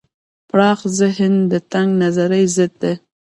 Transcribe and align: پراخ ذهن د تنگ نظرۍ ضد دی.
پراخ 0.49 0.79
ذهن 0.99 1.33
د 1.51 1.53
تنگ 1.71 1.89
نظرۍ 2.01 2.45
ضد 2.55 2.73
دی. 2.81 2.93